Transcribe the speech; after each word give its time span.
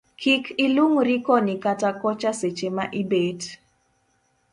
Kik 0.21 0.43
ilung'ri 0.65 1.15
koni 1.25 1.55
kata 1.63 1.89
kocha 2.01 2.31
seche 2.39 2.67
ma 2.75 2.85
ibet 3.01 3.41